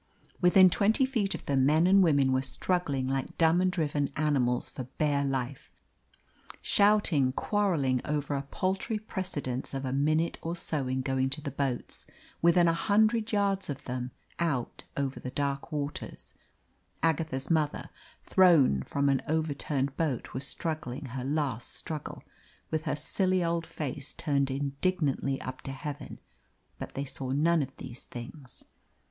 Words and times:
Within 0.41 0.71
twenty 0.71 1.05
feet 1.05 1.35
of 1.35 1.45
them 1.45 1.63
men 1.63 1.85
and 1.85 2.01
women 2.01 2.31
were 2.33 2.41
struggling 2.41 3.07
like 3.07 3.37
dumb 3.37 3.61
and 3.61 3.71
driven 3.71 4.09
animals 4.15 4.67
for 4.67 4.85
bare 4.97 5.23
life 5.23 5.69
struggling, 5.69 6.61
shouting, 6.63 7.33
quarrelling 7.33 8.01
over 8.03 8.33
a 8.33 8.41
paltry 8.41 8.97
precedence 8.97 9.75
of 9.75 9.85
a 9.85 9.93
minute 9.93 10.39
or 10.41 10.55
so 10.55 10.87
in 10.87 11.01
going 11.01 11.29
to 11.29 11.39
the 11.41 11.51
boats; 11.51 12.07
within 12.41 12.67
a 12.67 12.73
hundred 12.73 13.31
yards 13.31 13.69
of 13.69 13.83
them, 13.83 14.09
out 14.39 14.83
over 14.97 15.19
the 15.19 15.29
dark 15.29 15.71
waters, 15.71 16.33
Agatha's 17.03 17.51
mother, 17.51 17.91
thrown 18.23 18.81
from 18.81 19.07
an 19.07 19.21
overturned 19.27 19.95
boat, 19.97 20.33
was 20.33 20.47
struggling 20.47 21.05
her 21.05 21.23
last 21.23 21.71
struggle, 21.75 22.23
with 22.71 22.85
her 22.85 22.95
silly 22.95 23.43
old 23.43 23.67
face 23.67 24.13
turned 24.13 24.49
indignantly 24.49 25.39
up 25.41 25.61
to 25.61 25.71
heaven. 25.71 26.17
But 26.79 26.95
they 26.95 27.05
saw 27.05 27.29
none 27.29 27.61
of 27.61 27.77
these 27.77 28.01
things. 28.05 28.65